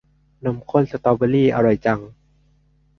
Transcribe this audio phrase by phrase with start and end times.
[0.45, 1.99] นมข้นสตอเบอร์รี่ อร่อยจัง